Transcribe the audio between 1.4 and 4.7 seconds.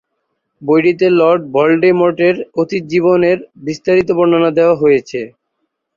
ভলডেমর্টের অতীত জীবনের বিস্তারিত বর্ণনা